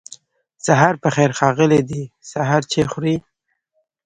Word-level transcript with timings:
سهار 0.65 0.95
پخير 1.03 1.31
ښاغلی 1.37 1.81
دی 1.89 2.03
سهار 2.31 2.61
چای 2.71 2.85
خوری 2.91 3.15